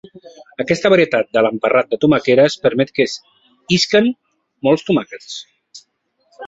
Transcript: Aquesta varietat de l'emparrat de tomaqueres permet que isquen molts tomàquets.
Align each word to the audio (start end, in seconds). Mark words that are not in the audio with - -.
Aquesta 0.61 0.89
varietat 0.93 1.29
de 1.37 1.43
l'emparrat 1.47 1.91
de 1.91 1.99
tomaqueres 2.05 2.57
permet 2.65 2.93
que 2.97 3.07
isquen 3.79 4.13
molts 4.69 4.89
tomàquets. 4.91 5.41